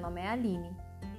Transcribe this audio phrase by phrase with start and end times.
[0.00, 0.74] nome é Aline.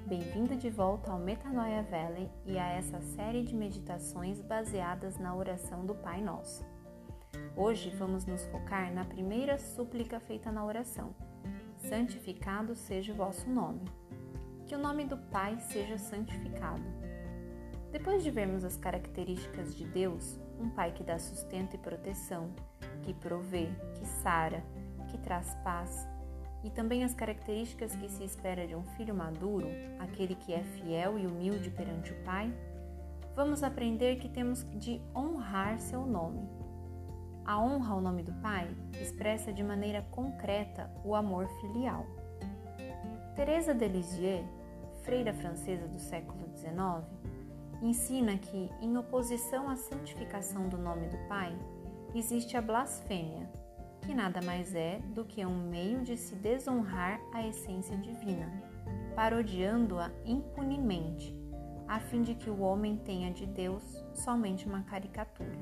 [0.08, 5.86] Bem-vinda de volta ao Metanoia Valley e a essa série de meditações baseadas na oração
[5.86, 6.66] do Pai Nosso.
[7.56, 11.14] Hoje vamos nos focar na primeira súplica feita na oração:
[11.78, 13.86] Santificado seja o vosso nome.
[14.66, 16.82] Que o nome do Pai seja santificado.
[17.92, 22.50] Depois de vermos as características de Deus, um Pai que dá sustento e proteção,
[23.04, 24.64] que provê, que sara,
[25.08, 26.08] que traz paz,
[26.64, 29.68] e também as características que se espera de um filho maduro,
[30.00, 32.54] aquele que é fiel e humilde perante o Pai,
[33.36, 36.48] vamos aprender que temos de honrar seu nome.
[37.44, 38.70] A honra ao nome do Pai
[39.02, 42.06] expressa de maneira concreta o amor filial.
[43.36, 44.46] Teresa de Lisieux,
[45.04, 47.04] freira francesa do século XIX,
[47.82, 51.58] ensina que, em oposição à santificação do nome do Pai,
[52.14, 53.50] existe a blasfêmia,
[54.02, 58.52] que nada mais é do que um meio de se desonrar a essência divina,
[59.16, 61.36] parodiando-a impunemente,
[61.88, 65.58] a fim de que o homem tenha de Deus somente uma caricatura.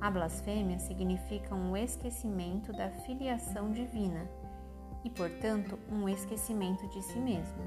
[0.00, 4.28] A blasfêmia significa um esquecimento da filiação divina
[5.04, 7.62] e, portanto, um esquecimento de si mesmo.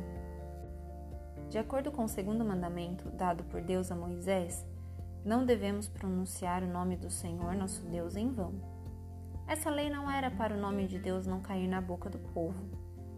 [1.50, 4.66] De acordo com o segundo mandamento dado por Deus a Moisés,
[5.24, 8.73] não devemos pronunciar o nome do Senhor nosso Deus em vão.
[9.48, 12.70] Essa lei não era para o nome de Deus não cair na boca do povo,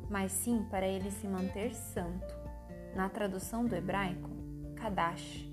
[0.10, 2.36] mas sim para ele se manter santo.
[2.96, 4.30] Na tradução do hebraico,
[4.76, 5.48] Kadash,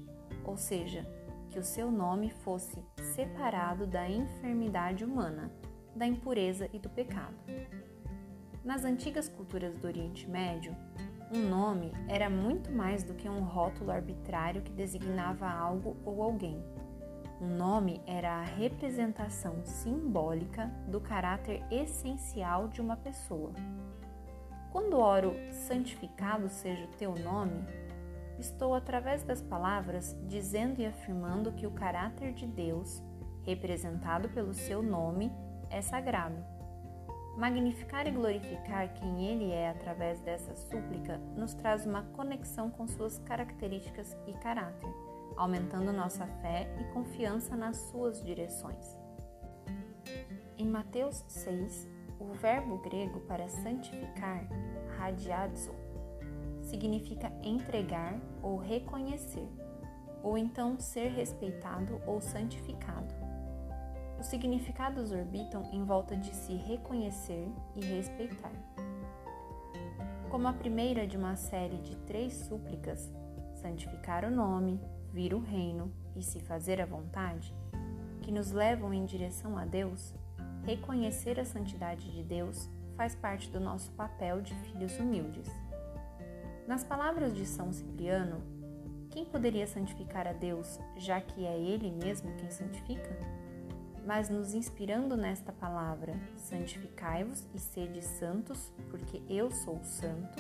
[0.45, 1.07] ou seja,
[1.51, 2.83] que o seu nome fosse
[3.15, 5.53] separado da enfermidade humana,
[5.95, 7.37] da impureza e do pecado.
[8.65, 10.75] Nas antigas culturas do Oriente Médio,
[11.35, 16.63] um nome era muito mais do que um rótulo arbitrário que designava algo ou alguém.
[17.43, 23.53] Um nome era a representação simbólica do caráter essencial de uma pessoa.
[24.71, 27.67] Quando oro santificado seja o teu nome,
[28.39, 33.03] estou através das palavras dizendo e afirmando que o caráter de Deus,
[33.43, 35.33] representado pelo seu nome,
[35.69, 36.37] é sagrado.
[37.37, 43.19] Magnificar e glorificar quem Ele é através dessa súplica nos traz uma conexão com suas
[43.19, 48.97] características e caráter aumentando nossa fé e confiança nas suas direções.
[50.59, 51.89] Em Mateus 6,
[52.21, 54.47] o verbo grego para santificar,
[54.97, 55.73] radiadzo,
[56.63, 59.49] significa entregar ou reconhecer,
[60.23, 63.13] ou então ser respeitado ou santificado.
[64.21, 68.53] Os significados orbitam em volta de se reconhecer e respeitar.
[70.31, 73.13] Como a primeira de uma série de três súplicas,
[73.57, 74.81] santificar o nome,
[75.13, 77.55] vir o reino e se fazer a vontade,
[78.23, 80.15] que nos levam em direção a Deus,
[80.65, 85.49] reconhecer a santidade de Deus faz parte do nosso papel de filhos humildes.
[86.67, 88.41] Nas palavras de São Cipriano,
[89.11, 93.19] quem poderia santificar a Deus, já que é Ele mesmo quem santifica?
[94.07, 100.39] Mas nos inspirando nesta palavra, santificai-vos e sede santos, porque eu sou santo,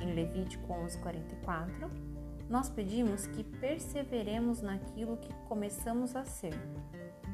[0.00, 2.13] em Levítico 11:44,
[2.48, 6.54] nós pedimos que perseveremos naquilo que começamos a ser.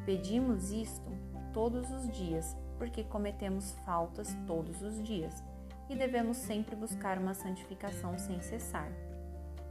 [0.05, 1.11] Pedimos isto
[1.53, 5.43] todos os dias, porque cometemos faltas todos os dias
[5.89, 8.91] e devemos sempre buscar uma santificação sem cessar.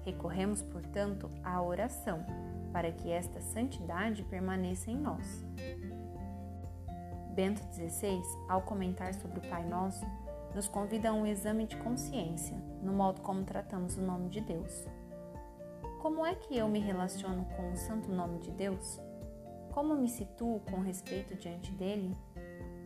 [0.03, 2.25] Recorremos, portanto, à oração,
[2.73, 5.45] para que esta santidade permaneça em nós.
[7.33, 10.05] Bento XVI, ao comentar sobre o Pai Nosso,
[10.53, 14.87] nos convida a um exame de consciência no modo como tratamos o nome de Deus.
[15.99, 19.01] Como é que eu me relaciono com o santo nome de Deus?
[19.73, 22.17] Como me situo com respeito diante dele?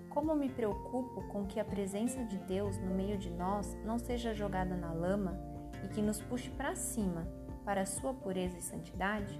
[0.09, 4.33] Como me preocupo com que a presença de Deus no meio de nós não seja
[4.33, 5.39] jogada na lama
[5.85, 7.27] e que nos puxe para cima
[7.63, 9.39] para a sua pureza e santidade?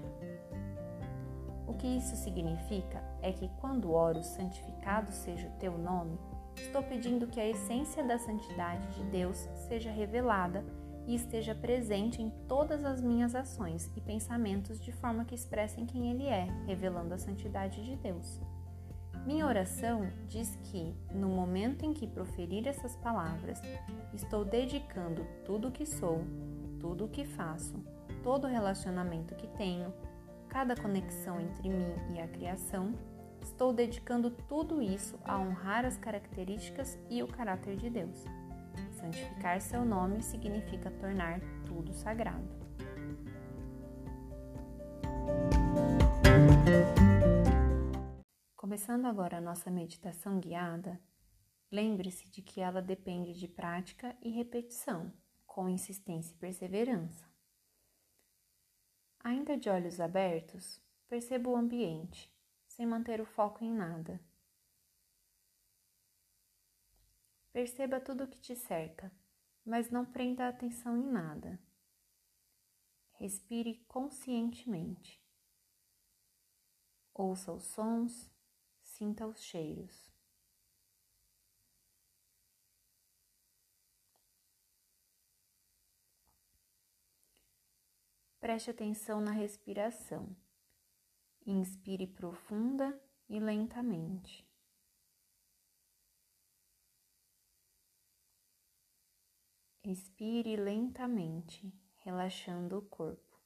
[1.66, 6.16] O que isso significa é que quando oro santificado seja o teu nome,
[6.54, 10.64] estou pedindo que a essência da santidade de Deus seja revelada
[11.06, 16.10] e esteja presente em todas as minhas ações e pensamentos de forma que expressem quem
[16.10, 18.40] Ele é, revelando a santidade de Deus.
[19.26, 23.58] Minha oração diz que, no momento em que proferir essas palavras,
[24.12, 26.22] estou dedicando tudo o que sou,
[26.78, 27.74] tudo o que faço,
[28.22, 29.92] todo o relacionamento que tenho,
[30.48, 32.92] cada conexão entre mim e a criação,
[33.40, 38.24] estou dedicando tudo isso a honrar as características e o caráter de Deus.
[39.04, 42.48] Santificar seu nome significa tornar tudo sagrado.
[48.56, 50.98] Começando agora a nossa meditação guiada,
[51.74, 55.12] Lembre-se de que ela depende de prática e repetição,
[55.44, 57.28] com insistência e perseverança.
[59.18, 62.32] Ainda de olhos abertos, perceba o ambiente,
[62.68, 64.20] sem manter o foco em nada.
[67.54, 69.12] Perceba tudo o que te cerca,
[69.64, 71.56] mas não prenda atenção em nada.
[73.12, 75.22] Respire conscientemente.
[77.14, 78.28] Ouça os sons,
[78.82, 80.12] sinta os cheiros.
[88.40, 90.36] Preste atenção na respiração.
[91.46, 94.44] Inspire profunda e lentamente.
[99.86, 103.38] Expire lentamente, relaxando o corpo.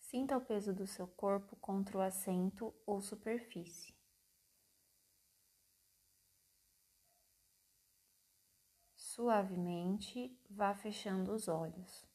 [0.00, 3.94] Sinta o peso do seu corpo contra o assento ou superfície.
[8.96, 12.08] Suavemente, vá fechando os olhos.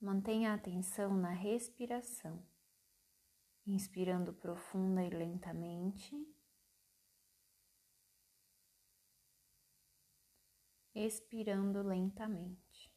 [0.00, 2.40] Mantenha a atenção na respiração,
[3.66, 6.14] inspirando profunda e lentamente,
[10.94, 12.90] expirando lentamente.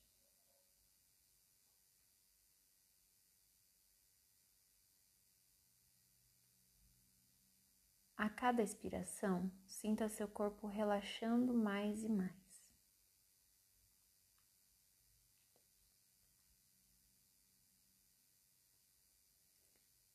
[8.18, 12.36] A cada expiração, sinta seu corpo relaxando mais e mais.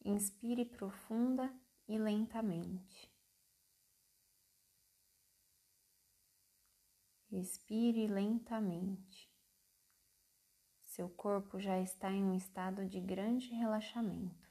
[0.05, 1.51] Inspire profunda
[1.89, 3.10] e lentamente.
[7.31, 9.33] Respire lentamente.
[10.81, 14.51] Seu corpo já está em um estado de grande relaxamento.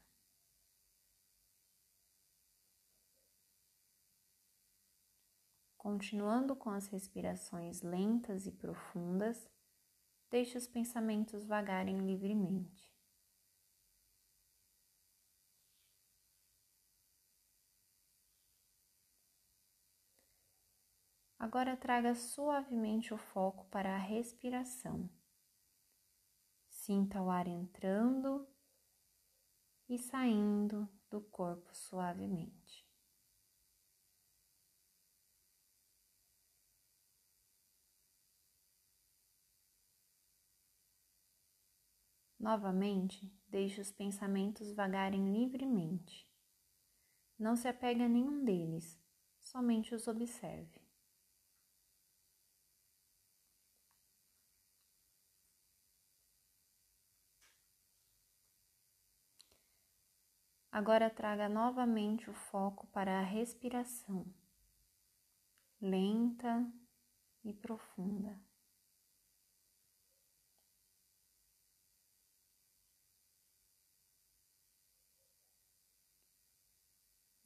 [5.78, 9.50] Continuando com as respirações lentas e profundas,
[10.30, 12.89] deixe os pensamentos vagarem livremente.
[21.40, 25.10] Agora traga suavemente o foco para a respiração.
[26.68, 28.46] Sinta o ar entrando
[29.88, 32.86] e saindo do corpo suavemente.
[42.38, 46.30] Novamente, deixe os pensamentos vagarem livremente.
[47.38, 49.02] Não se apegue a nenhum deles,
[49.40, 50.89] somente os observe.
[60.72, 64.26] Agora traga novamente o foco para a respiração,
[65.82, 66.72] lenta
[67.44, 68.40] e profunda.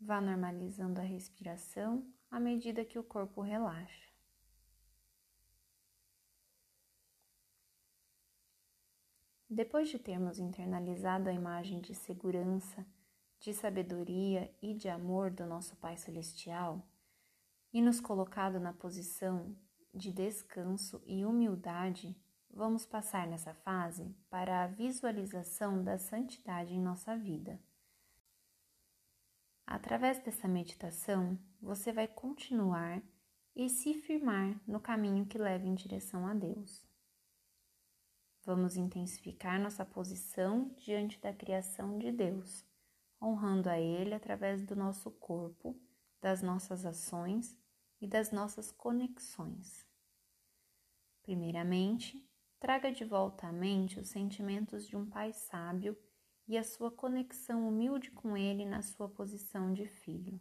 [0.01, 4.11] Vá normalizando a respiração à medida que o corpo relaxa.
[9.49, 12.85] Depois de termos internalizado a imagem de segurança
[13.43, 16.81] de sabedoria e de amor do nosso Pai Celestial
[17.73, 19.53] e nos colocado na posição
[19.93, 22.15] de descanso e humildade,
[22.49, 27.59] vamos passar nessa fase para a visualização da santidade em nossa vida.
[29.67, 33.03] Através dessa meditação, você vai continuar
[33.53, 36.87] e se firmar no caminho que leva em direção a Deus.
[38.45, 42.65] Vamos intensificar nossa posição diante da criação de Deus
[43.23, 45.79] honrando a Ele através do nosso corpo,
[46.21, 47.57] das nossas ações
[48.01, 49.87] e das nossas conexões.
[51.21, 55.97] Primeiramente, traga de volta à mente os sentimentos de um pai sábio
[56.47, 60.39] e a sua conexão humilde com ele na sua posição de filho.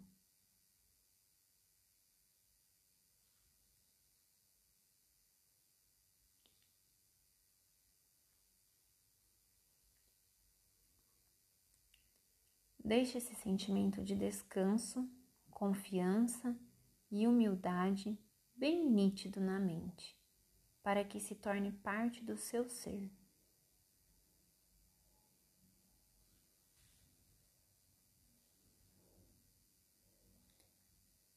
[12.95, 15.09] Deixe esse sentimento de descanso,
[15.51, 16.55] confiança
[17.11, 18.19] e humildade
[18.55, 20.15] bem nítido na mente,
[20.83, 23.11] para que se torne parte do seu ser.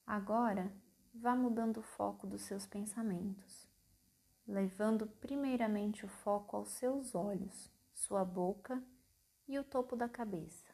[0.05, 0.69] Agora,
[1.13, 3.65] vá mudando o foco dos seus pensamentos,
[4.45, 8.83] levando primeiramente o foco aos seus olhos, sua boca
[9.47, 10.64] e o topo da cabeça.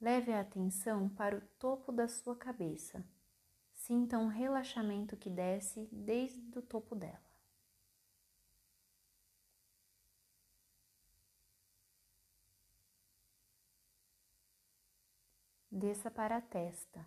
[0.00, 3.04] Leve a atenção para o topo da sua cabeça.
[3.72, 7.28] Sinta um relaxamento que desce desde o topo dela.
[15.70, 17.04] Desça para a testa.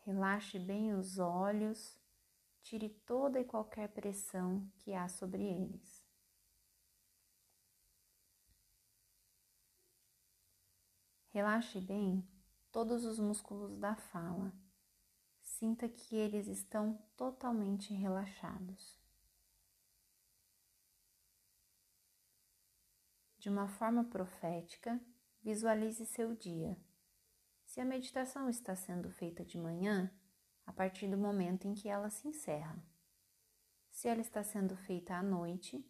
[0.00, 1.96] Relaxe bem os olhos,
[2.62, 5.99] tire toda e qualquer pressão que há sobre eles.
[11.32, 12.28] Relaxe bem
[12.72, 14.52] todos os músculos da fala.
[15.40, 18.98] Sinta que eles estão totalmente relaxados.
[23.38, 25.00] De uma forma profética,
[25.40, 26.76] visualize seu dia.
[27.64, 30.12] Se a meditação está sendo feita de manhã,
[30.66, 32.76] a partir do momento em que ela se encerra.
[33.88, 35.88] Se ela está sendo feita à noite,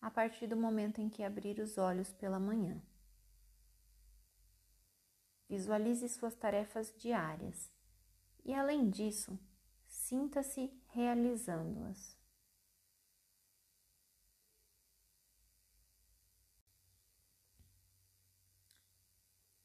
[0.00, 2.82] a partir do momento em que abrir os olhos pela manhã.
[5.50, 7.72] Visualize suas tarefas diárias
[8.44, 9.36] e, além disso,
[9.84, 12.16] sinta-se realizando-as.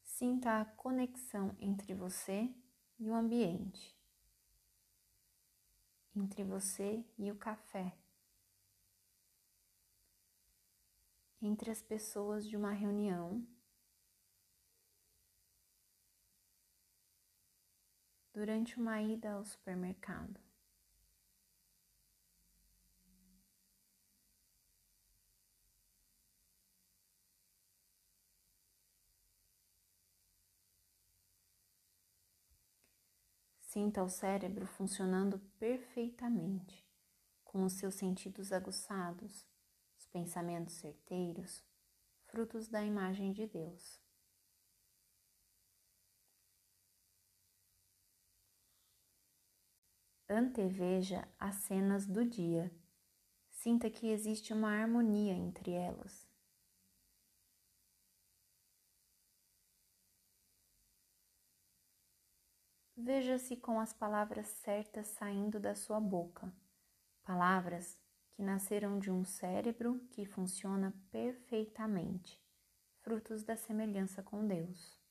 [0.02, 2.52] Sinta a conexão entre você
[2.98, 3.96] e o ambiente,
[6.16, 7.96] entre você e o café,
[11.40, 13.46] entre as pessoas de uma reunião
[18.36, 20.38] durante uma ida ao supermercado.
[33.62, 36.86] Sinta o cérebro funcionando perfeitamente,
[37.42, 39.46] com os seus sentidos aguçados,
[39.96, 41.64] os pensamentos certeiros,
[42.26, 44.05] frutos da imagem de Deus.
[50.28, 52.74] Anteveja as cenas do dia.
[53.48, 56.26] Sinta que existe uma harmonia entre elas.
[62.96, 66.52] Veja-se com as palavras certas saindo da sua boca,
[67.22, 67.96] palavras
[68.32, 72.42] que nasceram de um cérebro que funciona perfeitamente,
[73.00, 75.05] frutos da semelhança com Deus.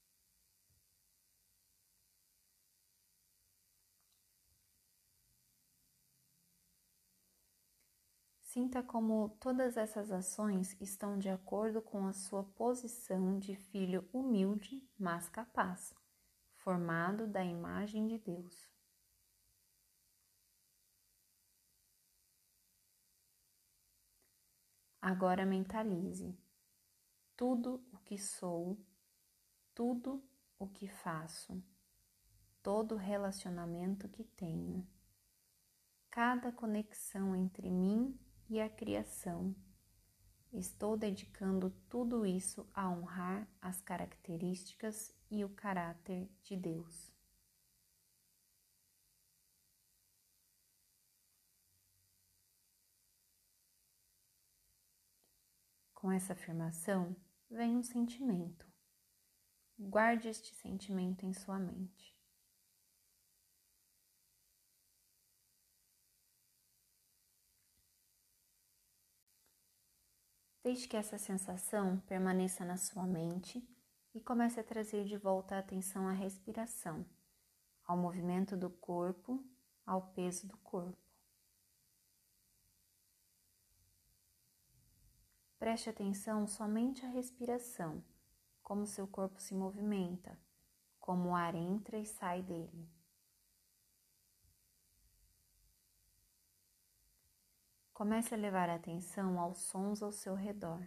[8.56, 14.82] Sinta como todas essas ações estão de acordo com a sua posição de filho humilde,
[14.98, 15.94] mas capaz,
[16.56, 18.72] formado da imagem de Deus.
[25.02, 26.34] Agora mentalize
[27.36, 28.80] tudo o que sou,
[29.74, 30.24] tudo
[30.58, 31.62] o que faço,
[32.64, 34.88] todo relacionamento que tenho,
[36.10, 38.18] cada conexão entre mim
[38.50, 39.56] e a criação.
[40.54, 47.14] Estou dedicando tudo isso a honrar as características e o caráter de Deus.
[55.94, 57.16] Com essa afirmação
[57.50, 58.66] vem um sentimento.
[59.78, 62.15] Guarde este sentimento em sua mente.
[70.66, 73.64] Deixe que essa sensação permaneça na sua mente
[74.16, 77.06] e comece a trazer de volta a atenção à respiração,
[77.86, 79.46] ao movimento do corpo,
[79.86, 80.98] ao peso do corpo.
[85.60, 88.04] Preste atenção somente à respiração,
[88.64, 90.36] como seu corpo se movimenta,
[91.00, 92.90] como o ar entra e sai dele.
[97.96, 100.86] Comece a levar atenção aos sons ao seu redor.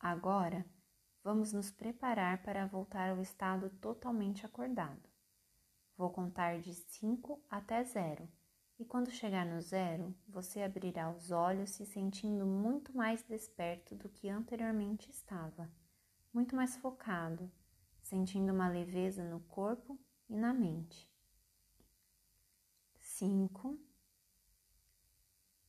[0.00, 0.66] Agora,
[1.22, 5.08] vamos nos preparar para voltar ao estado totalmente acordado.
[5.96, 8.28] Vou contar de 5 até 0
[8.76, 14.08] e quando chegar no zero, você abrirá os olhos se sentindo muito mais desperto do
[14.08, 15.70] que anteriormente estava,
[16.34, 17.48] muito mais focado,
[18.02, 19.96] sentindo uma leveza no corpo
[20.28, 21.09] e na mente
[23.20, 23.78] cinco,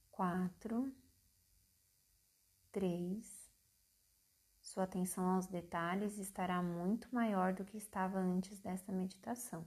[0.09, 0.89] quatro,
[2.71, 3.51] três.
[4.61, 9.65] Sua atenção aos detalhes estará muito maior do que estava antes desta meditação.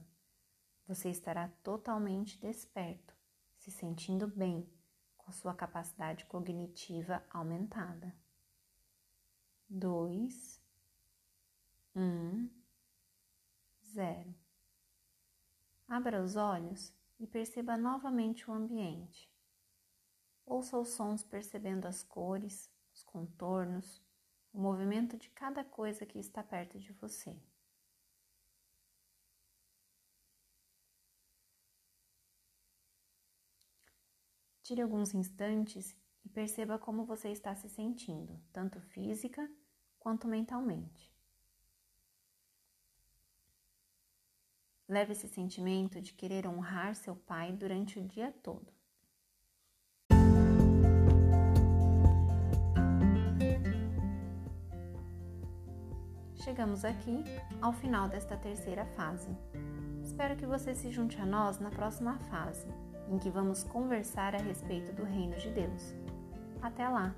[0.87, 3.15] Você estará totalmente desperto,
[3.59, 4.67] se sentindo bem,
[5.15, 8.11] com sua capacidade cognitiva aumentada.
[9.69, 10.59] Dois,
[11.95, 12.49] um,
[13.93, 14.33] zero.
[15.87, 19.29] Abra os olhos e perceba novamente o ambiente.
[20.45, 24.01] Ouça os sons percebendo as cores, os contornos,
[24.53, 27.41] o movimento de cada coisa que está perto de você.
[34.61, 39.47] Tire alguns instantes e perceba como você está se sentindo, tanto física
[39.99, 41.14] quanto mentalmente.
[44.87, 48.71] Leve esse sentimento de querer honrar seu pai durante o dia todo.
[56.35, 57.23] Chegamos aqui
[57.59, 59.35] ao final desta terceira fase.
[60.03, 62.67] Espero que você se junte a nós na próxima fase,
[63.09, 65.95] em que vamos conversar a respeito do Reino de Deus.
[66.61, 67.15] Até lá!